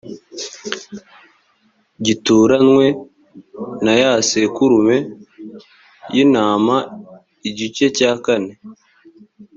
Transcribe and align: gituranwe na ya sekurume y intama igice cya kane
gituranwe 2.05 2.85
na 3.83 3.93
ya 4.01 4.11
sekurume 4.27 4.97
y 6.15 6.17
intama 6.23 6.77
igice 7.49 7.85
cya 7.97 8.11
kane 8.25 8.53